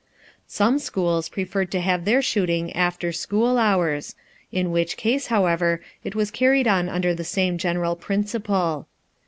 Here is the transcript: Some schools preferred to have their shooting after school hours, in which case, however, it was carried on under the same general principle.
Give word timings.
Some 0.47 0.79
schools 0.79 1.29
preferred 1.29 1.69
to 1.73 1.79
have 1.79 2.05
their 2.05 2.23
shooting 2.23 2.73
after 2.75 3.11
school 3.11 3.59
hours, 3.59 4.15
in 4.51 4.71
which 4.71 4.97
case, 4.97 5.27
however, 5.27 5.79
it 6.03 6.15
was 6.15 6.31
carried 6.31 6.67
on 6.67 6.89
under 6.89 7.13
the 7.13 7.23
same 7.23 7.59
general 7.59 7.95
principle. 7.95 8.87